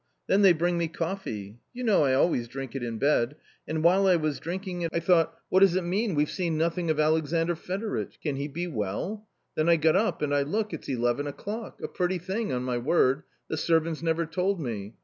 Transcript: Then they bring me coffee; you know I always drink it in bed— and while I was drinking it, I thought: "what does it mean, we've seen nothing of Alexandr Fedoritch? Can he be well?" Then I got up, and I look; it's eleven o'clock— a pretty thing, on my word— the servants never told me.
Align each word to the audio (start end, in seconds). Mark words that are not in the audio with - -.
Then 0.25 0.41
they 0.41 0.51
bring 0.51 0.79
me 0.79 0.87
coffee; 0.87 1.59
you 1.73 1.83
know 1.83 2.03
I 2.05 2.15
always 2.15 2.47
drink 2.47 2.73
it 2.75 2.81
in 2.81 2.97
bed— 2.97 3.35
and 3.67 3.83
while 3.83 4.07
I 4.07 4.15
was 4.15 4.39
drinking 4.39 4.81
it, 4.81 4.89
I 4.91 4.99
thought: 4.99 5.35
"what 5.49 5.59
does 5.59 5.75
it 5.75 5.83
mean, 5.83 6.15
we've 6.15 6.31
seen 6.31 6.57
nothing 6.57 6.89
of 6.89 6.99
Alexandr 6.99 7.55
Fedoritch? 7.55 8.19
Can 8.19 8.35
he 8.37 8.47
be 8.47 8.65
well?" 8.65 9.27
Then 9.55 9.69
I 9.69 9.75
got 9.75 9.95
up, 9.95 10.23
and 10.23 10.33
I 10.33 10.41
look; 10.41 10.73
it's 10.73 10.89
eleven 10.89 11.27
o'clock— 11.27 11.79
a 11.83 11.87
pretty 11.87 12.17
thing, 12.17 12.51
on 12.51 12.63
my 12.63 12.79
word— 12.79 13.21
the 13.47 13.57
servants 13.57 14.01
never 14.01 14.25
told 14.25 14.59
me. 14.59 14.95